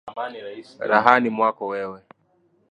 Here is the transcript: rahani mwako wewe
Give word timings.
rahani 0.89 1.29
mwako 1.29 1.67
wewe 1.67 2.01